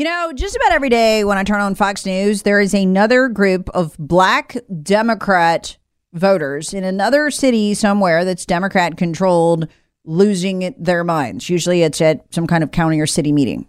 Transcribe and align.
You 0.00 0.04
know, 0.04 0.32
just 0.34 0.56
about 0.56 0.72
every 0.72 0.88
day 0.88 1.24
when 1.24 1.36
I 1.36 1.44
turn 1.44 1.60
on 1.60 1.74
Fox 1.74 2.06
News, 2.06 2.40
there 2.40 2.58
is 2.58 2.72
another 2.72 3.28
group 3.28 3.68
of 3.74 3.98
black 3.98 4.56
Democrat 4.82 5.76
voters 6.14 6.72
in 6.72 6.84
another 6.84 7.30
city 7.30 7.74
somewhere 7.74 8.24
that's 8.24 8.46
Democrat 8.46 8.96
controlled 8.96 9.68
losing 10.06 10.74
their 10.78 11.04
minds. 11.04 11.50
Usually 11.50 11.82
it's 11.82 12.00
at 12.00 12.24
some 12.32 12.46
kind 12.46 12.64
of 12.64 12.70
county 12.70 12.98
or 12.98 13.06
city 13.06 13.30
meeting. 13.30 13.68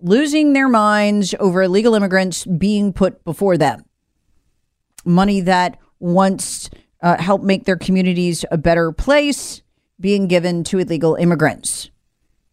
Losing 0.00 0.52
their 0.52 0.68
minds 0.68 1.34
over 1.40 1.64
illegal 1.64 1.96
immigrants 1.96 2.44
being 2.46 2.92
put 2.92 3.24
before 3.24 3.58
them. 3.58 3.84
Money 5.04 5.40
that 5.40 5.78
once 5.98 6.70
uh, 7.02 7.20
helped 7.20 7.42
make 7.44 7.64
their 7.64 7.76
communities 7.76 8.44
a 8.52 8.56
better 8.56 8.92
place 8.92 9.62
being 9.98 10.28
given 10.28 10.62
to 10.62 10.78
illegal 10.78 11.16
immigrants. 11.16 11.90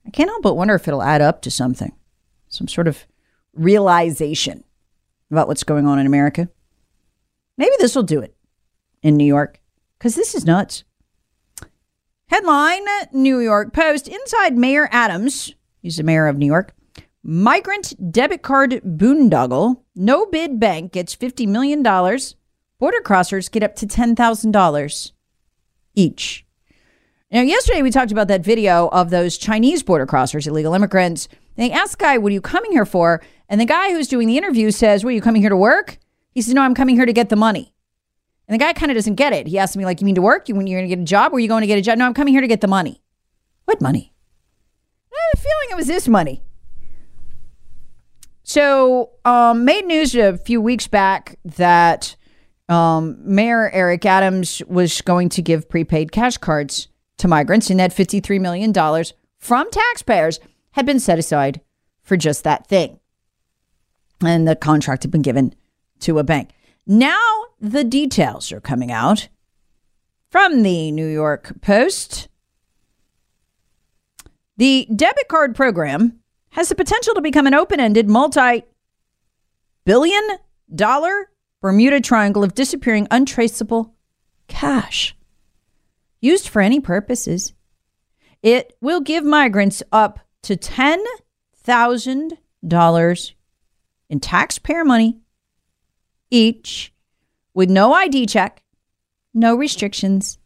I 0.04 0.10
can't 0.10 0.32
help 0.32 0.42
but 0.42 0.56
wonder 0.56 0.74
if 0.74 0.88
it'll 0.88 1.04
add 1.04 1.22
up 1.22 1.44
to 1.44 1.52
something 1.52 1.92
some 2.58 2.68
sort 2.68 2.88
of 2.88 3.06
realization 3.54 4.64
about 5.32 5.48
what's 5.48 5.64
going 5.64 5.86
on 5.86 6.00
in 6.00 6.06
America. 6.06 6.50
Maybe 7.58 7.74
this 7.80 7.96
will 7.96 8.04
do 8.04 8.20
it 8.20 8.36
in 9.02 9.16
New 9.16 9.26
York 9.26 9.62
because 9.98 10.16
this 10.16 10.36
is 10.36 10.46
nuts. 10.46 10.84
Headline 12.28 12.86
New 13.14 13.40
York 13.40 13.74
Post 13.74 14.08
Inside 14.08 14.58
Mayor 14.58 14.90
Adams, 14.92 15.54
he's 15.82 15.98
the 15.98 16.04
mayor 16.04 16.28
of 16.28 16.38
New 16.38 16.46
York, 16.46 16.74
migrant 17.24 18.12
debit 18.12 18.42
card 18.42 18.72
boondoggle, 18.86 19.82
no 19.96 20.26
bid 20.26 20.60
bank 20.60 20.92
gets 20.92 21.16
$50 21.16 21.48
million. 21.48 21.82
Border 21.84 23.02
crossers 23.04 23.50
get 23.50 23.64
up 23.64 23.76
to 23.76 23.88
$10,000 23.88 25.12
each. 25.96 26.46
Now, 27.32 27.42
yesterday 27.42 27.82
we 27.82 27.92
talked 27.92 28.12
about 28.12 28.28
that 28.30 28.46
video 28.46 28.88
of 28.90 29.10
those 29.10 29.38
Chinese 29.38 29.84
border 29.84 30.06
crossers, 30.06 30.48
illegal 30.48 30.74
immigrants 30.74 31.28
they 31.58 31.72
ask 31.72 31.98
the 31.98 32.04
guy, 32.04 32.18
What 32.18 32.30
are 32.30 32.34
you 32.34 32.42
coming 32.42 32.72
here 32.72 32.86
for? 32.86 33.22
And 33.50 33.60
the 33.60 33.66
guy 33.66 33.92
who's 33.92 34.08
doing 34.08 34.28
the 34.28 34.38
interview 34.38 34.72
says, 34.72 35.04
What 35.04 35.10
are 35.10 35.14
you 35.14 35.22
coming 35.22 35.42
here 35.42 35.50
to 35.50 35.58
work? 35.58 35.98
He 36.32 36.42
says, 36.42 36.54
No, 36.54 36.62
I'm 36.62 36.76
coming 36.76 36.96
here 36.96 37.06
to 37.06 37.14
get 37.14 37.30
the 37.30 37.36
money. 37.36 37.74
And 38.48 38.54
the 38.54 38.64
guy 38.64 38.72
kind 38.74 38.92
of 38.92 38.96
doesn't 38.96 39.16
get 39.16 39.34
it. 39.34 39.48
He 39.48 39.60
asks 39.60 39.76
me, 39.76 39.84
like, 39.84 40.00
you 40.00 40.06
mean 40.06 40.16
to 40.16 40.22
work? 40.22 40.48
You 40.48 40.56
when 40.56 40.68
you're 40.68 40.80
gonna 40.80 40.88
get 40.88 41.00
a 41.00 41.04
job? 41.04 41.32
Where 41.32 41.38
are 41.38 41.42
you 41.42 41.50
going 41.50 41.62
to 41.62 41.68
get 41.68 41.78
a 41.78 41.82
job? 41.82 41.98
No, 41.98 42.06
I'm 42.06 42.14
coming 42.14 42.34
here 42.34 42.42
to 42.42 42.48
get 42.48 42.62
the 42.62 42.68
money. 42.68 43.02
What 43.66 43.82
money? 43.82 44.14
I 45.12 45.18
have 45.34 45.40
a 45.40 45.44
feeling 45.44 45.68
it 45.72 45.76
was 45.76 45.88
this 45.88 46.08
money. 46.08 46.42
So, 48.44 49.10
um, 49.26 49.66
made 49.66 49.86
news 49.86 50.16
a 50.16 50.38
few 50.38 50.62
weeks 50.62 50.88
back 50.88 51.38
that 51.44 52.16
um, 52.70 53.18
Mayor 53.20 53.70
Eric 53.72 54.06
Adams 54.06 54.62
was 54.68 55.02
going 55.02 55.28
to 55.30 55.42
give 55.42 55.68
prepaid 55.68 56.14
cash 56.14 56.38
cards 56.38 56.88
to 57.18 57.28
migrants, 57.28 57.70
and 57.70 57.80
that 57.80 57.92
$53 57.92 58.40
million 58.40 58.74
from 59.38 59.70
taxpayers 59.70 60.40
had 60.78 60.86
been 60.86 61.00
set 61.00 61.18
aside 61.18 61.60
for 62.04 62.16
just 62.16 62.44
that 62.44 62.68
thing. 62.68 63.00
And 64.22 64.48
the 64.48 64.56
contract 64.56 65.02
had 65.02 65.12
been 65.12 65.24
given 65.24 65.56
to 66.02 66.20
a 66.20 66.24
bank. 66.24 66.52
Now 66.86 67.46
the 67.60 67.84
details 67.84 68.52
are 68.52 68.62
coming 68.62 68.92
out 68.92 69.28
from 70.30 70.62
the 70.62 70.92
New 70.92 71.08
York 71.08 71.62
Post. 71.62 72.28
The 74.58 74.88
debit 74.96 75.28
card 75.28 75.56
program 75.56 76.20
has 76.52 76.70
the 76.70 76.76
potential 76.76 77.16
to 77.16 77.22
become 77.22 77.48
an 77.48 77.56
open 77.56 77.80
ended, 77.80 78.08
multi 78.08 78.64
billion 79.84 80.28
dollar 80.74 81.32
Bermuda 81.60 82.02
Triangle 82.02 82.44
of 82.44 82.54
disappearing, 82.54 83.08
untraceable 83.10 83.96
cash 84.48 85.16
used 86.22 86.48
for 86.48 86.62
any 86.62 86.80
purposes. 86.80 87.54
It 88.44 88.78
will 88.80 89.02
give 89.02 89.24
migrants 89.24 89.82
up 89.92 90.20
to 90.48 90.56
$10,000 90.56 93.32
in 94.10 94.20
taxpayer 94.22 94.86
money 94.86 95.20
each 96.32 96.94
with 97.54 97.70
no 97.70 97.94
ID 97.94 98.26
check, 98.28 98.64
no 99.34 99.54
restrictions, 99.56 100.38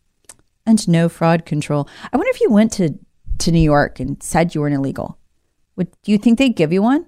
and 0.66 0.88
no 0.88 1.08
fraud 1.08 1.46
control. 1.46 1.88
I 2.12 2.18
wonder 2.18 2.32
if 2.32 2.42
you 2.42 2.50
went 2.50 2.72
to, 2.74 2.98
to 3.40 3.52
New 3.52 3.62
York 3.62 4.00
and 4.00 4.24
said 4.24 4.56
you 4.56 4.62
were 4.62 4.68
an 4.68 4.74
illegal. 4.74 5.20
Would 5.76 5.92
do 6.02 6.12
you 6.12 6.18
think 6.18 6.40
they'd 6.40 6.56
give 6.56 6.74
you 6.74 6.82
one? 6.82 7.06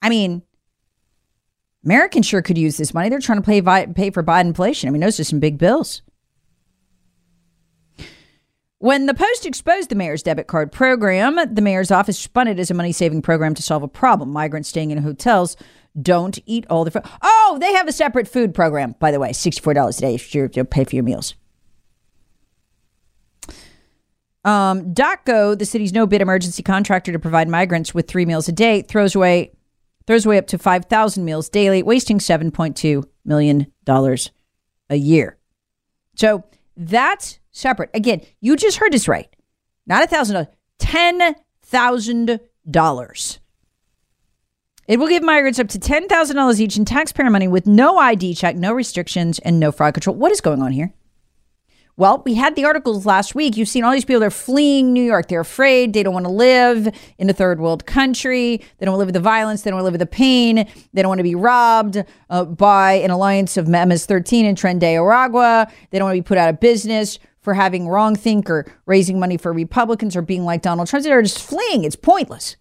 I 0.00 0.08
mean, 0.08 0.40
Americans 1.84 2.24
sure 2.26 2.40
could 2.40 2.56
use 2.56 2.78
this 2.78 2.94
money. 2.94 3.10
They're 3.10 3.20
trying 3.20 3.42
to 3.42 3.46
pay 3.46 3.60
pay 3.92 4.08
for 4.10 4.22
Biden 4.22 4.46
inflation. 4.46 4.88
I 4.88 4.92
mean, 4.92 5.02
those 5.02 5.20
are 5.20 5.24
some 5.24 5.40
big 5.40 5.58
bills. 5.58 6.00
When 8.80 9.04
the 9.04 9.12
Post 9.12 9.44
exposed 9.44 9.90
the 9.90 9.94
mayor's 9.94 10.22
debit 10.22 10.46
card 10.46 10.72
program, 10.72 11.38
the 11.52 11.60
mayor's 11.60 11.90
office 11.90 12.18
spun 12.18 12.48
it 12.48 12.58
as 12.58 12.70
a 12.70 12.74
money 12.74 12.92
saving 12.92 13.20
program 13.20 13.54
to 13.54 13.62
solve 13.62 13.82
a 13.82 13.88
problem. 13.88 14.30
Migrants 14.30 14.70
staying 14.70 14.90
in 14.90 14.96
hotels 14.96 15.54
don't 16.00 16.38
eat 16.46 16.64
all 16.70 16.84
the 16.84 16.90
food. 16.90 17.02
Oh, 17.20 17.58
they 17.60 17.74
have 17.74 17.88
a 17.88 17.92
separate 17.92 18.26
food 18.26 18.54
program, 18.54 18.94
by 18.98 19.10
the 19.10 19.20
way, 19.20 19.32
$64 19.32 19.98
a 19.98 20.00
day 20.00 20.14
if 20.14 20.34
you 20.34 20.48
pay 20.64 20.84
for 20.84 20.94
your 20.96 21.04
meals. 21.04 21.34
Um, 24.46 24.94
DocGo, 24.94 25.58
the 25.58 25.66
city's 25.66 25.92
no 25.92 26.06
bid 26.06 26.22
emergency 26.22 26.62
contractor 26.62 27.12
to 27.12 27.18
provide 27.18 27.50
migrants 27.50 27.92
with 27.92 28.08
three 28.08 28.24
meals 28.24 28.48
a 28.48 28.52
day, 28.52 28.80
throws 28.80 29.14
away 29.14 29.52
throws 30.06 30.24
away 30.24 30.38
up 30.38 30.46
to 30.46 30.58
5,000 30.58 31.24
meals 31.24 31.50
daily, 31.50 31.82
wasting 31.82 32.18
$7.2 32.18 33.04
million 33.26 33.70
a 34.88 34.96
year. 34.96 35.36
So 36.16 36.44
that's 36.76 37.39
separate. 37.52 37.90
Again, 37.94 38.22
you 38.40 38.56
just 38.56 38.78
heard 38.78 38.92
this 38.92 39.08
right. 39.08 39.28
Not 39.86 40.04
a 40.04 40.06
thousand 40.06 40.34
dollars, 40.34 40.48
ten 40.78 41.34
thousand 41.62 42.40
dollars. 42.70 43.38
It 44.86 44.98
will 44.98 45.08
give 45.08 45.22
migrants 45.22 45.58
up 45.58 45.68
to 45.68 45.78
ten 45.78 46.08
thousand 46.08 46.36
dollars 46.36 46.60
each 46.60 46.76
in 46.76 46.84
taxpayer 46.84 47.30
money 47.30 47.48
with 47.48 47.66
no 47.66 47.98
ID 47.98 48.34
check, 48.34 48.56
no 48.56 48.72
restrictions, 48.72 49.38
and 49.40 49.60
no 49.60 49.72
fraud 49.72 49.94
control. 49.94 50.16
What 50.16 50.32
is 50.32 50.40
going 50.40 50.62
on 50.62 50.72
here? 50.72 50.92
Well, 52.00 52.22
we 52.24 52.32
had 52.32 52.56
the 52.56 52.64
articles 52.64 53.04
last 53.04 53.34
week. 53.34 53.58
You've 53.58 53.68
seen 53.68 53.84
all 53.84 53.92
these 53.92 54.06
people, 54.06 54.20
they're 54.20 54.30
fleeing 54.30 54.94
New 54.94 55.02
York. 55.02 55.28
They're 55.28 55.40
afraid. 55.40 55.92
They 55.92 56.02
don't 56.02 56.14
want 56.14 56.24
to 56.24 56.32
live 56.32 56.88
in 57.18 57.28
a 57.28 57.34
third 57.34 57.60
world 57.60 57.84
country. 57.84 58.56
They 58.78 58.86
don't 58.86 58.92
want 58.92 58.96
to 58.96 58.98
live 59.00 59.08
with 59.08 59.14
the 59.16 59.20
violence. 59.20 59.60
They 59.60 59.70
don't 59.70 59.76
want 59.76 59.82
to 59.82 59.92
live 59.92 60.00
with 60.00 60.10
the 60.10 60.16
pain. 60.16 60.66
They 60.94 61.02
don't 61.02 61.10
want 61.10 61.18
to 61.18 61.24
be 61.24 61.34
robbed 61.34 62.02
uh, 62.30 62.46
by 62.46 62.92
an 62.94 63.10
alliance 63.10 63.58
of 63.58 63.68
MS-13 63.68 64.44
and 64.44 64.56
Tren 64.56 64.78
de 64.78 64.94
Aragua. 64.94 65.70
They 65.90 65.98
don't 65.98 66.06
want 66.06 66.16
to 66.16 66.22
be 66.22 66.26
put 66.26 66.38
out 66.38 66.48
of 66.48 66.58
business 66.58 67.18
for 67.50 67.54
having 67.54 67.88
wrong 67.88 68.14
think 68.14 68.48
or 68.48 68.64
raising 68.86 69.18
money 69.18 69.36
for 69.36 69.52
Republicans 69.52 70.14
or 70.14 70.22
being 70.22 70.44
like 70.44 70.62
Donald 70.62 70.86
Trump. 70.86 71.04
They're 71.04 71.20
just 71.20 71.42
fleeing. 71.42 71.82
It's 71.82 71.96
pointless. 71.96 72.54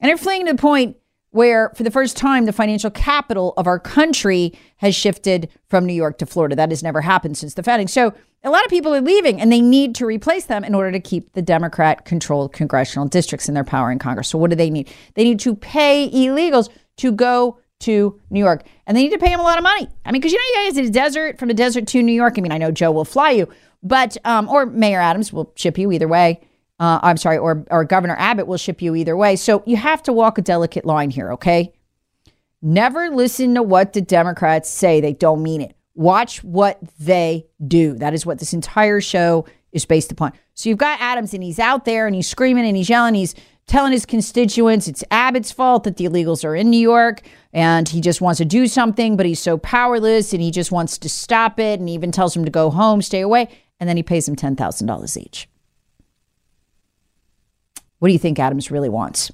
And 0.00 0.08
they're 0.08 0.16
fleeing 0.16 0.46
to 0.46 0.52
the 0.52 0.58
point 0.58 0.96
where, 1.30 1.70
for 1.76 1.84
the 1.84 1.92
first 1.92 2.16
time, 2.16 2.44
the 2.44 2.52
financial 2.52 2.90
capital 2.90 3.54
of 3.56 3.68
our 3.68 3.78
country 3.78 4.58
has 4.78 4.96
shifted 4.96 5.48
from 5.68 5.86
New 5.86 5.94
York 5.94 6.18
to 6.18 6.26
Florida. 6.26 6.56
That 6.56 6.70
has 6.70 6.82
never 6.82 7.02
happened 7.02 7.38
since 7.38 7.54
the 7.54 7.62
founding. 7.62 7.86
So 7.86 8.14
a 8.42 8.50
lot 8.50 8.64
of 8.64 8.70
people 8.70 8.92
are 8.92 9.00
leaving 9.00 9.40
and 9.40 9.52
they 9.52 9.60
need 9.60 9.94
to 9.94 10.06
replace 10.06 10.46
them 10.46 10.64
in 10.64 10.74
order 10.74 10.90
to 10.90 10.98
keep 10.98 11.34
the 11.34 11.42
Democrat 11.42 12.04
controlled 12.04 12.52
congressional 12.52 13.06
districts 13.06 13.48
in 13.48 13.54
their 13.54 13.62
power 13.62 13.92
in 13.92 14.00
Congress. 14.00 14.26
So 14.26 14.38
what 14.38 14.50
do 14.50 14.56
they 14.56 14.70
need? 14.70 14.92
They 15.14 15.22
need 15.22 15.38
to 15.40 15.54
pay 15.54 16.10
illegals 16.10 16.68
to 16.96 17.12
go 17.12 17.60
to 17.80 18.20
New 18.30 18.40
York. 18.40 18.66
And 18.86 18.96
they 18.96 19.02
need 19.02 19.12
to 19.12 19.18
pay 19.18 19.30
him 19.30 19.40
a 19.40 19.44
lot 19.44 19.58
of 19.58 19.62
money. 19.62 19.88
I 20.04 20.10
mean, 20.10 20.20
because 20.20 20.32
you 20.32 20.38
know, 20.38 20.60
you 20.60 20.66
guys 20.66 20.78
in 20.78 20.84
the 20.86 20.90
desert, 20.90 21.38
from 21.38 21.48
the 21.48 21.54
desert 21.54 21.86
to 21.88 22.02
New 22.02 22.12
York. 22.12 22.34
I 22.36 22.40
mean, 22.40 22.52
I 22.52 22.58
know 22.58 22.70
Joe 22.70 22.90
will 22.90 23.04
fly 23.04 23.30
you, 23.30 23.48
But 23.82 24.16
um, 24.24 24.48
or 24.48 24.66
Mayor 24.66 25.00
Adams 25.00 25.32
will 25.32 25.52
ship 25.54 25.78
you 25.78 25.92
either 25.92 26.08
way. 26.08 26.40
Uh, 26.80 27.00
I'm 27.02 27.16
sorry, 27.16 27.38
or 27.38 27.64
or 27.70 27.84
Governor 27.84 28.16
Abbott 28.18 28.46
will 28.46 28.56
ship 28.56 28.82
you 28.82 28.94
either 28.94 29.16
way. 29.16 29.36
So 29.36 29.62
you 29.66 29.76
have 29.76 30.02
to 30.04 30.12
walk 30.12 30.38
a 30.38 30.42
delicate 30.42 30.84
line 30.84 31.10
here, 31.10 31.32
okay? 31.32 31.72
Never 32.60 33.08
listen 33.10 33.54
to 33.54 33.62
what 33.62 33.92
the 33.92 34.00
Democrats 34.00 34.68
say; 34.68 35.00
they 35.00 35.12
don't 35.12 35.42
mean 35.42 35.60
it. 35.60 35.74
Watch 35.94 36.42
what 36.44 36.78
they 36.98 37.46
do. 37.66 37.94
That 37.94 38.14
is 38.14 38.24
what 38.24 38.38
this 38.38 38.52
entire 38.52 39.00
show 39.00 39.46
is 39.72 39.84
based 39.84 40.12
upon. 40.12 40.32
So 40.54 40.68
you've 40.68 40.78
got 40.78 41.00
Adams, 41.00 41.34
and 41.34 41.42
he's 41.42 41.58
out 41.58 41.84
there, 41.84 42.06
and 42.06 42.14
he's 42.14 42.28
screaming, 42.28 42.66
and 42.66 42.76
he's 42.76 42.88
yelling, 42.88 43.14
he's 43.14 43.34
telling 43.68 43.92
his 43.92 44.06
constituents 44.06 44.88
it's 44.88 45.04
Abbott's 45.10 45.52
fault 45.52 45.84
that 45.84 45.98
the 45.98 46.06
illegals 46.06 46.44
are 46.44 46.56
in 46.56 46.70
New 46.70 46.80
York 46.80 47.20
and 47.52 47.88
he 47.88 48.00
just 48.00 48.20
wants 48.20 48.38
to 48.38 48.44
do 48.44 48.66
something, 48.66 49.16
but 49.16 49.26
he's 49.26 49.38
so 49.38 49.58
powerless 49.58 50.32
and 50.32 50.42
he 50.42 50.50
just 50.50 50.72
wants 50.72 50.98
to 50.98 51.08
stop 51.08 51.60
it 51.60 51.78
and 51.78 51.88
even 51.88 52.10
tells 52.10 52.34
them 52.34 52.44
to 52.44 52.50
go 52.50 52.70
home, 52.70 53.02
stay 53.02 53.20
away, 53.20 53.48
and 53.80 53.88
then 53.88 53.96
he 53.96 54.02
pays 54.02 54.26
them 54.26 54.36
$10,000 54.36 55.16
each. 55.16 55.48
What 57.98 58.08
do 58.08 58.12
you 58.12 58.18
think 58.18 58.38
Adams 58.38 58.70
really 58.70 58.88
wants? 58.88 59.30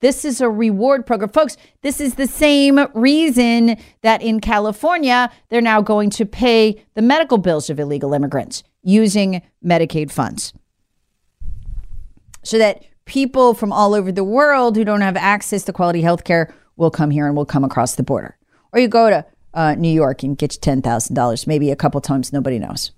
This 0.00 0.24
is 0.24 0.40
a 0.40 0.48
reward 0.48 1.06
program. 1.06 1.28
Folks, 1.28 1.56
this 1.82 2.00
is 2.00 2.14
the 2.14 2.26
same 2.26 2.80
reason 2.94 3.76
that 4.00 4.22
in 4.22 4.40
California, 4.40 5.30
they're 5.48 5.60
now 5.60 5.82
going 5.82 6.08
to 6.10 6.24
pay 6.24 6.82
the 6.94 7.02
medical 7.02 7.36
bills 7.36 7.68
of 7.68 7.78
illegal 7.78 8.14
immigrants 8.14 8.62
using 8.82 9.42
Medicaid 9.64 10.10
funds. 10.10 10.54
So 12.42 12.56
that 12.56 12.82
people 13.04 13.52
from 13.52 13.72
all 13.72 13.94
over 13.94 14.10
the 14.10 14.24
world 14.24 14.76
who 14.76 14.84
don't 14.84 15.02
have 15.02 15.16
access 15.16 15.64
to 15.64 15.72
quality 15.72 16.00
health 16.00 16.24
care 16.24 16.54
will 16.76 16.90
come 16.90 17.10
here 17.10 17.26
and 17.26 17.36
will 17.36 17.44
come 17.44 17.64
across 17.64 17.96
the 17.96 18.02
border. 18.02 18.38
Or 18.72 18.80
you 18.80 18.88
go 18.88 19.10
to 19.10 19.26
uh, 19.52 19.74
New 19.74 19.92
York 19.92 20.22
and 20.22 20.38
get 20.38 20.54
you 20.54 20.60
$10,000, 20.60 21.46
maybe 21.46 21.70
a 21.70 21.76
couple 21.76 22.00
times, 22.00 22.32
nobody 22.32 22.58
knows. 22.58 22.92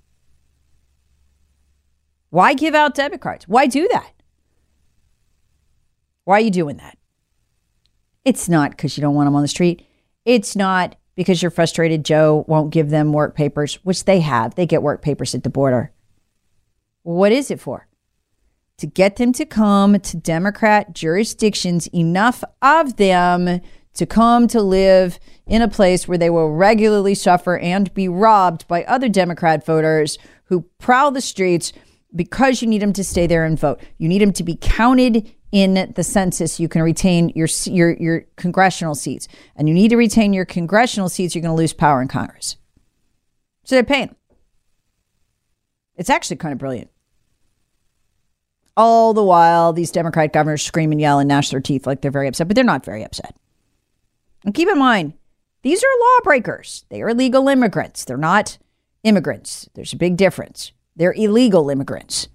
Why 2.33 2.55
give 2.55 2.75
out 2.75 2.95
debit 2.95 3.21
cards? 3.21 3.47
Why 3.47 3.67
do 3.67 3.87
that? 3.93 4.13
Why 6.25 6.39
are 6.39 6.41
you 6.41 6.51
doing 6.51 6.79
that? 6.79 6.99
It's 8.25 8.49
not 8.49 8.71
because 8.73 8.97
you 8.97 9.03
don't 9.03 9.15
want 9.15 9.27
them 9.27 9.37
on 9.37 9.43
the 9.43 9.49
street. 9.49 9.87
It's 10.25 10.57
not 10.57 10.97
because 11.15 11.43
you're 11.43 11.51
frustrated 11.51 12.05
Joe 12.05 12.45
won't 12.49 12.71
give 12.71 12.91
them 12.91 13.13
work 13.13 13.37
papers, 13.37 13.75
which 13.85 14.05
they 14.05 14.21
have. 14.21 14.55
They 14.55 14.67
get 14.67 14.83
work 14.83 15.03
papers 15.03 15.35
at 15.35 15.43
the 15.45 15.51
border. 15.51 15.93
What 17.03 17.33
is 17.33 17.51
it 17.51 17.61
for? 17.61 17.87
to 18.83 18.87
get 18.89 19.15
them 19.15 19.33
to 19.33 19.47
come 19.47 20.01
to 20.01 20.17
Democrat 20.17 20.93
jurisdictions, 20.93 21.87
enough 21.95 22.43
of 22.61 22.97
them 22.97 23.61
to 23.95 24.07
come 24.07 24.49
to 24.49 24.61
live 24.61 25.21
in 25.47 25.63
a 25.63 25.69
place 25.69 26.09
where 26.09 26.19
they 26.19 26.29
will 26.29 26.51
regularly 26.51 27.15
suffer 27.15 27.59
and 27.59 27.95
be 27.95 28.09
robbed 28.09 28.67
by 28.67 28.83
other 28.83 29.09
Democrat 29.09 29.65
voters 29.65 30.19
who 30.47 30.63
prowl 30.79 31.13
the 31.13 31.21
streets 31.21 31.73
because 32.15 32.63
you 32.63 32.69
need 32.69 32.83
them 32.83 32.93
to 32.93 33.05
stay 33.05 33.27
there 33.27 33.45
and 33.45 33.59
vote. 33.59 33.81
You 33.99 34.09
need 34.09 34.21
them 34.21 34.33
to 34.35 34.43
be 34.43 34.57
counted 34.61 35.33
in 35.51 35.93
the 35.95 36.03
census. 36.03 36.59
You 36.59 36.69
can 36.69 36.83
retain 36.83 37.31
your 37.35 37.49
your 37.67 37.93
your 37.93 38.21
congressional 38.37 38.95
seats, 38.95 39.29
and 39.57 39.69
you 39.69 39.75
need 39.75 39.89
to 39.89 39.97
retain 39.97 40.33
your 40.33 40.45
congressional 40.45 41.09
seats. 41.09 41.35
You're 41.35 41.43
going 41.43 41.55
to 41.55 41.61
lose 41.61 41.73
power 41.73 42.03
in 42.03 42.09
Congress. 42.09 42.57
So 43.65 43.77
they're 43.77 43.85
paying. 43.85 44.15
It's 45.97 46.11
actually 46.11 46.37
kind 46.37 46.53
of 46.53 46.59
brilliant. 46.59 46.91
All 48.77 49.13
the 49.13 49.23
while, 49.23 49.73
these 49.75 49.91
Democrat 49.91 50.33
governors 50.33 50.63
scream 50.63 50.93
and 50.93 51.01
yell 51.01 51.19
and 51.19 51.29
gnash 51.29 51.51
their 51.51 51.61
teeth 51.61 51.87
like 51.87 52.01
they're 52.01 52.11
very 52.11 52.27
upset, 52.27 52.49
but 52.49 52.55
they're 52.55 52.65
not 52.65 52.85
very 52.85 53.05
upset. 53.05 53.37
And 54.45 54.55
keep 54.55 54.69
in 54.69 54.79
mind, 54.79 55.13
these 55.63 55.85
are 55.85 56.01
lawbreakers. 56.01 56.87
They 56.89 57.03
are 57.03 57.11
illegal 57.11 57.49
immigrants. 57.49 58.05
They're 58.05 58.17
not 58.17 58.57
immigrants. 59.05 59.69
There's 59.75 59.93
a 59.93 59.97
big 59.97 60.17
difference. 60.17 60.73
They're 60.97 61.15
illegal 61.15 61.71
immigrants. 61.71 62.29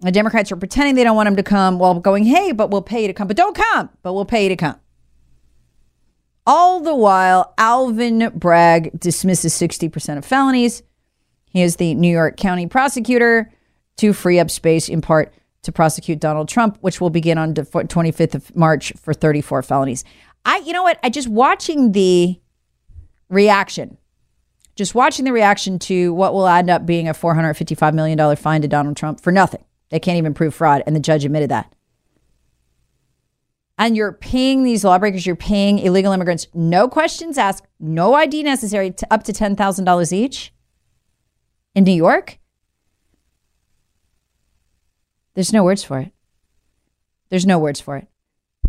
The 0.00 0.12
Democrats 0.12 0.50
are 0.50 0.56
pretending 0.56 0.96
they 0.96 1.04
don't 1.04 1.16
want 1.16 1.28
them 1.28 1.36
to 1.36 1.42
come 1.42 1.78
while 1.78 1.98
going, 2.00 2.24
hey, 2.24 2.52
but 2.52 2.70
we'll 2.70 2.82
pay 2.82 3.02
you 3.02 3.08
to 3.08 3.14
come. 3.14 3.28
But 3.28 3.36
don't 3.36 3.56
come, 3.56 3.88
but 4.02 4.14
we'll 4.14 4.24
pay 4.24 4.44
you 4.44 4.48
to 4.48 4.56
come. 4.56 4.80
All 6.44 6.80
the 6.80 6.94
while, 6.94 7.54
Alvin 7.56 8.32
Bragg 8.34 8.98
dismisses 8.98 9.54
60% 9.54 10.18
of 10.18 10.24
felonies. 10.24 10.82
He 11.50 11.62
is 11.62 11.76
the 11.76 11.94
New 11.94 12.10
York 12.10 12.36
County 12.36 12.66
prosecutor 12.66 13.52
to 13.98 14.12
free 14.12 14.40
up 14.40 14.50
space 14.50 14.88
in 14.88 15.00
part 15.02 15.32
to 15.62 15.70
prosecute 15.70 16.18
Donald 16.18 16.48
Trump, 16.48 16.78
which 16.80 17.00
will 17.00 17.10
begin 17.10 17.38
on 17.38 17.54
the 17.54 17.62
25th 17.62 18.34
of 18.34 18.56
March 18.56 18.92
for 19.00 19.14
34 19.14 19.62
felonies. 19.62 20.02
I, 20.44 20.58
you 20.58 20.72
know 20.72 20.82
what? 20.82 20.98
I 21.04 21.10
just 21.10 21.28
watching 21.28 21.92
the 21.92 22.40
reaction, 23.28 23.96
just 24.74 24.94
watching 24.94 25.24
the 25.24 25.32
reaction 25.32 25.78
to 25.80 26.14
what 26.14 26.32
will 26.32 26.46
end 26.46 26.70
up 26.70 26.86
being 26.86 27.08
a 27.08 27.12
$455 27.12 27.94
million 27.94 28.36
fine 28.36 28.62
to 28.62 28.68
Donald 28.68 28.96
Trump 28.96 29.20
for 29.20 29.32
nothing. 29.32 29.64
They 29.90 30.00
can't 30.00 30.18
even 30.18 30.34
prove 30.34 30.54
fraud. 30.54 30.82
And 30.86 30.96
the 30.96 31.00
judge 31.00 31.24
admitted 31.24 31.50
that. 31.50 31.74
And 33.78 33.96
you're 33.96 34.12
paying 34.12 34.62
these 34.62 34.84
lawbreakers, 34.84 35.26
you're 35.26 35.36
paying 35.36 35.78
illegal 35.78 36.12
immigrants, 36.12 36.46
no 36.54 36.88
questions 36.88 37.36
asked, 37.36 37.66
no 37.80 38.14
ID 38.14 38.42
necessary, 38.42 38.90
to 38.92 39.12
up 39.12 39.24
to 39.24 39.32
$10,000 39.32 40.12
each 40.12 40.52
in 41.74 41.84
New 41.84 41.92
York. 41.92 42.38
There's 45.34 45.52
no 45.52 45.64
words 45.64 45.82
for 45.82 45.98
it. 45.98 46.12
There's 47.30 47.46
no 47.46 47.58
words 47.58 47.80
for 47.80 47.96
it. 47.96 48.06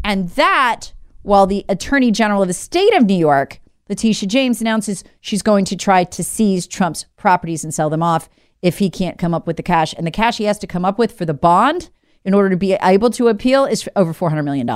And 0.03 0.29
that, 0.31 0.93
while 1.21 1.45
the 1.45 1.65
Attorney 1.67 2.11
General 2.11 2.41
of 2.41 2.47
the 2.47 2.53
state 2.53 2.93
of 2.93 3.05
New 3.05 3.13
York, 3.13 3.59
Letitia 3.89 4.27
James, 4.27 4.61
announces 4.61 5.03
she's 5.19 5.41
going 5.41 5.65
to 5.65 5.75
try 5.75 6.03
to 6.03 6.23
seize 6.23 6.67
Trump's 6.67 7.05
properties 7.17 7.63
and 7.63 7.73
sell 7.73 7.89
them 7.89 8.03
off 8.03 8.29
if 8.61 8.79
he 8.79 8.89
can't 8.89 9.17
come 9.17 9.33
up 9.33 9.45
with 9.45 9.57
the 9.57 9.63
cash. 9.63 9.93
And 9.97 10.07
the 10.07 10.11
cash 10.11 10.37
he 10.37 10.45
has 10.45 10.57
to 10.59 10.67
come 10.67 10.85
up 10.85 10.97
with 10.97 11.11
for 11.11 11.25
the 11.25 11.33
bond 11.33 11.89
in 12.23 12.33
order 12.33 12.49
to 12.49 12.57
be 12.57 12.73
able 12.81 13.09
to 13.11 13.27
appeal 13.27 13.65
is 13.65 13.87
over 13.95 14.13
$400 14.13 14.45
million. 14.45 14.69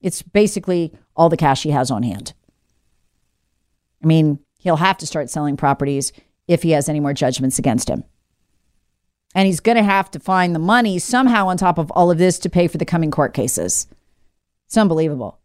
It's 0.00 0.22
basically 0.22 0.92
all 1.16 1.28
the 1.28 1.36
cash 1.36 1.62
he 1.62 1.70
has 1.70 1.90
on 1.90 2.02
hand. 2.02 2.34
I 4.02 4.06
mean, 4.06 4.40
he'll 4.58 4.76
have 4.76 4.98
to 4.98 5.06
start 5.06 5.30
selling 5.30 5.56
properties 5.56 6.12
if 6.48 6.62
he 6.62 6.72
has 6.72 6.88
any 6.88 7.00
more 7.00 7.14
judgments 7.14 7.58
against 7.58 7.88
him. 7.88 8.04
And 9.34 9.46
he's 9.46 9.60
going 9.60 9.76
to 9.76 9.82
have 9.82 10.10
to 10.12 10.20
find 10.20 10.54
the 10.54 10.60
money 10.60 10.98
somehow 10.98 11.48
on 11.48 11.56
top 11.56 11.78
of 11.78 11.90
all 11.92 12.10
of 12.10 12.18
this 12.18 12.38
to 12.40 12.50
pay 12.50 12.68
for 12.68 12.78
the 12.78 12.84
coming 12.84 13.10
court 13.10 13.34
cases. 13.34 13.86
It's 14.66 14.76
unbelievable. 14.76 15.40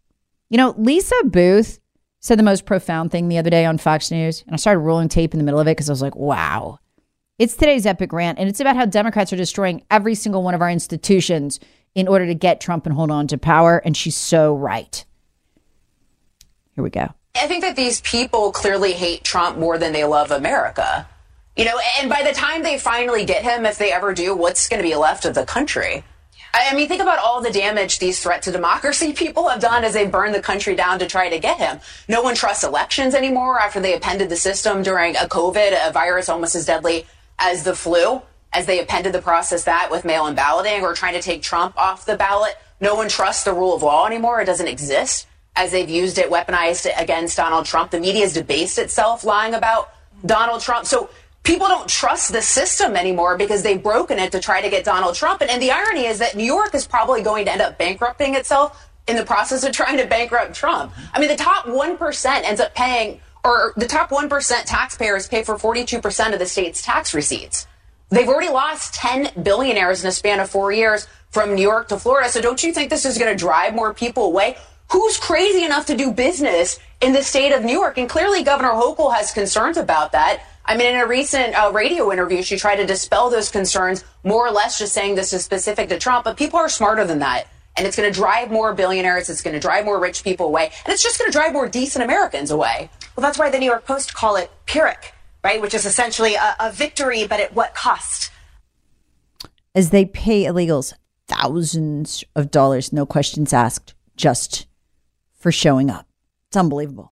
You 0.50 0.58
know, 0.58 0.76
Lisa 0.78 1.16
Boothe 1.24 1.80
said 2.20 2.38
the 2.38 2.44
most 2.44 2.66
profound 2.66 3.12
thing 3.12 3.28
the 3.28 3.38
other 3.38 3.50
day 3.50 3.66
on 3.66 3.78
Fox 3.78 4.12
News, 4.12 4.44
and 4.46 4.54
I 4.54 4.58
started 4.58 4.80
rolling 4.80 5.10
tape 5.10 5.34
in 5.34 5.38
the 5.38 5.44
middle 5.44 5.60
of 5.60 5.68
it 5.68 5.72
because 5.72 5.90
I 5.90 5.94
was 5.94 6.02
like, 6.02 6.16
wow. 6.16 6.80
It's 7.38 7.56
today's 7.56 7.86
epic 7.86 8.12
rant, 8.12 8.38
and 8.38 8.50
it's 8.50 8.60
about 8.60 8.76
how 8.76 8.86
Democrats 8.86 9.32
are 9.32 9.38
destroying 9.38 9.84
every 9.90 10.16
single 10.16 10.44
one 10.44 10.54
of 10.54 10.62
our 10.62 10.70
institutions 10.70 11.60
in 11.96 12.08
order 12.08 12.26
to 12.26 12.36
get 12.36 12.60
Trump 12.60 12.86
and 12.86 12.94
hold 12.94 13.12
on 13.12 13.28
to 13.28 13.38
power. 13.38 13.78
And 13.78 13.96
she's 13.96 14.18
so 14.18 14.54
right. 14.56 15.06
Here 16.76 16.84
we 16.84 16.90
go. 16.90 17.14
I 17.36 17.48
think 17.48 17.64
that 17.64 17.76
these 17.76 18.02
people 18.02 18.52
clearly 18.52 18.92
hate 18.94 19.24
Trump 19.24 19.58
more 19.58 19.78
than 19.78 19.94
they 19.94 20.04
love 20.04 20.32
America. 20.32 21.08
You 21.56 21.66
know, 21.66 21.80
and 22.00 22.10
by 22.10 22.24
the 22.24 22.34
time 22.34 22.64
they 22.64 22.78
finally 22.78 23.26
get 23.26 23.44
him, 23.44 23.66
if 23.66 23.78
they 23.78 23.92
ever 23.92 24.14
do, 24.14 24.36
what's 24.36 24.68
going 24.68 24.82
to 24.82 24.88
be 24.88 24.96
left 24.96 25.26
of 25.26 25.36
the 25.36 25.46
country? 25.46 26.04
I 26.54 26.74
mean, 26.76 26.88
think 26.88 27.02
about 27.02 27.20
all 27.20 27.42
the 27.42 27.52
damage 27.52 28.00
these 28.00 28.22
threat 28.22 28.42
to 28.44 28.52
democracy 28.52 29.14
people 29.24 29.48
have 29.50 29.60
done 29.60 29.84
as 29.84 29.94
they 29.94 30.06
burn 30.06 30.32
the 30.32 30.42
country 30.42 30.76
down 30.76 31.00
to 31.00 31.08
try 31.08 31.30
to 31.30 31.40
get 31.40 31.58
him. 31.58 31.80
No 32.08 32.22
one 32.22 32.36
trusts 32.36 32.64
elections 32.64 33.16
anymore 33.16 33.60
after 33.60 33.80
they 33.80 33.96
appended 33.96 34.30
the 34.30 34.36
system 34.36 34.84
during 34.84 35.16
a 35.16 35.28
COVID, 35.28 35.88
a 35.88 35.92
virus 35.92 36.30
almost 36.30 36.56
as 36.56 36.66
deadly 36.66 37.06
as 37.38 37.64
the 37.64 37.76
flu, 37.76 38.22
as 38.54 38.66
they 38.66 38.80
appended 38.80 39.14
the 39.14 39.22
process 39.22 39.64
that 39.66 39.90
with 39.92 40.06
mail 40.06 40.28
in 40.28 40.36
balloting 40.36 40.82
or 40.82 40.94
trying 40.94 41.14
to 41.14 41.22
take 41.22 41.42
Trump 41.42 41.78
off 41.78 42.06
the 42.06 42.18
ballot. 42.18 42.56
No 42.82 42.96
one 42.96 43.10
trusts 43.10 43.44
the 43.44 43.54
rule 43.54 43.76
of 43.76 43.84
law 43.84 44.06
anymore. 44.06 44.42
It 44.42 44.46
doesn't 44.46 44.68
exist 44.68 45.28
as 45.56 45.72
they've 45.72 45.90
used 45.90 46.18
it, 46.18 46.30
weaponized 46.30 46.86
it 46.86 46.94
against 46.98 47.36
Donald 47.38 47.66
Trump. 47.66 47.92
The 47.92 48.00
media 48.00 48.22
has 48.22 48.34
debased 48.34 48.78
itself 48.78 49.24
lying 49.24 49.54
about 49.54 49.92
Donald 50.26 50.62
Trump. 50.62 50.86
So 50.86 51.10
people 51.44 51.68
don't 51.68 51.90
trust 51.90 52.32
the 52.32 52.42
system 52.42 52.96
anymore 52.96 53.38
because 53.38 53.64
they've 53.64 53.82
broken 53.82 54.20
it 54.20 54.32
to 54.32 54.40
try 54.40 54.62
to 54.62 54.70
get 54.70 54.84
Donald 54.84 55.16
Trump. 55.16 55.42
And, 55.42 55.50
and, 55.50 55.62
the 55.62 55.72
irony 55.72 56.06
is 56.06 56.20
that 56.20 56.36
New 56.36 56.44
York 56.44 56.76
is 56.76 56.88
probably 56.88 57.22
going 57.22 57.46
to 57.46 57.52
end 57.52 57.62
up 57.62 57.78
bankrupting 57.78 58.36
itself 58.36 58.90
in 59.08 59.16
the 59.16 59.26
process 59.26 59.64
of 59.64 59.72
trying 59.72 59.98
to 59.98 60.06
bankrupt 60.06 60.54
Trump. 60.54 60.94
I 61.14 61.20
mean, 61.20 61.30
the 61.30 61.36
top 61.36 61.66
1% 61.66 62.44
ends 62.44 62.62
up 62.62 62.76
paying, 62.76 63.20
or 63.44 63.74
the 63.76 63.88
top 63.88 64.10
1% 64.10 64.64
taxpayers 64.66 65.28
pay 65.28 65.44
for 65.44 65.56
42% 65.56 66.34
of 66.34 66.40
the 66.40 66.46
state's 66.46 66.82
tax 66.82 67.14
receipts. 67.14 67.68
They've 68.10 68.28
already 68.28 68.50
lost 68.50 68.94
10 68.96 69.44
billionaires 69.44 70.04
in 70.04 70.10
a 70.10 70.12
span 70.12 70.40
of 70.40 70.50
four 70.50 70.72
years 70.72 71.08
from 71.32 71.56
New 71.56 71.62
York 71.62 71.88
to 71.90 71.98
Florida. 71.98 72.30
So 72.30 72.42
don't 72.42 72.62
you 72.64 72.74
think 72.74 72.90
this 72.90 73.06
is 73.06 73.18
going 73.18 73.32
to 73.32 73.38
drive 73.38 73.76
more 73.76 73.94
people 73.94 74.26
away? 74.26 74.58
Who's 74.92 75.18
crazy 75.18 75.64
enough 75.64 75.86
to 75.88 75.96
do 75.96 76.12
business 76.12 76.80
in 77.02 77.14
the 77.14 77.22
state 77.22 77.54
of 77.54 77.64
New 77.64 77.74
York? 77.74 78.00
And 78.00 78.10
clearly 78.10 78.44
Governor 78.44 78.72
Hochul 78.72 79.14
has 79.14 79.32
concerns 79.32 79.78
about 79.78 80.12
that. 80.14 80.42
I 80.70 80.78
mean, 80.78 80.94
in 80.94 81.02
a 81.02 81.08
recent 81.08 81.56
uh, 81.56 81.72
radio 81.74 82.12
interview, 82.12 82.44
she 82.44 82.56
tried 82.56 82.76
to 82.76 82.86
dispel 82.86 83.32
those 83.32 83.50
concerns, 83.50 84.06
more 84.24 84.46
or 84.46 84.52
less 84.52 84.78
just 84.78 84.94
saying 84.94 85.16
this 85.16 85.34
is 85.34 85.44
specific 85.44 85.90
to 85.90 85.98
Trump. 85.98 86.26
But 86.26 86.38
people 86.38 86.60
are 86.60 86.70
smarter 86.70 87.06
than 87.06 87.20
that. 87.20 87.48
And 87.76 87.88
it's 87.88 87.98
going 87.98 88.08
to 88.12 88.16
drive 88.16 88.52
more 88.52 88.76
billionaires. 88.76 89.32
It's 89.32 89.42
going 89.42 89.56
to 89.56 89.60
drive 89.60 89.84
more 89.84 90.00
rich 90.00 90.24
people 90.24 90.46
away. 90.46 90.66
And 90.86 90.94
it's 90.94 91.02
just 91.02 91.18
going 91.18 91.32
to 91.32 91.36
drive 91.36 91.54
more 91.54 91.68
decent 91.68 92.06
Americans 92.06 92.52
away. 92.52 92.92
Well, 93.16 93.24
that's 93.24 93.40
why 93.40 93.50
the 93.50 93.58
New 93.58 93.66
York 93.66 93.84
Post 93.84 94.14
call 94.14 94.36
it 94.36 94.52
Pyrrhic. 94.68 95.14
right? 95.44 95.62
Which 95.62 95.74
is 95.74 95.86
essentially 95.86 96.36
a, 96.36 96.56
a 96.60 96.72
victory, 96.72 97.26
but 97.28 97.40
at 97.40 97.56
what 97.56 97.74
cost? 97.74 98.32
As 99.74 99.90
they 99.90 100.06
pay 100.06 100.44
illegals 100.44 100.94
thousands 101.28 102.24
of 102.36 102.52
dollars, 102.52 102.92
no 102.92 103.06
questions 103.06 103.54
asked, 103.54 103.94
just 104.16 104.68
for 105.36 105.52
showing 105.52 105.90
up. 105.90 106.08
It's 106.50 106.58
unbelievable. 106.58 107.14